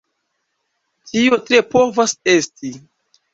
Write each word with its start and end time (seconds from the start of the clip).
Tio 1.11 1.39
tre 1.51 1.61
povas 1.75 2.17
esti. 2.35 2.73